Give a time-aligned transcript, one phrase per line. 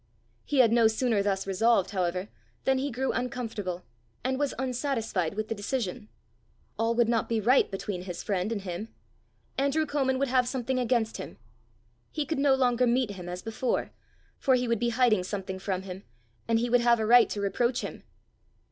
[0.43, 2.29] He had no sooner thus resolved, however,
[2.63, 3.85] than he grew uncomfortable,
[4.23, 6.09] and was unsatisfied with the decision.
[6.79, 8.89] All would not be right between his friend and him!
[9.59, 11.37] Andrew Comin would have something against him!
[12.09, 13.91] He could no longer meet him as before,
[14.39, 16.01] for he would be hiding something from him,
[16.47, 18.01] and he would have a right to reproach him!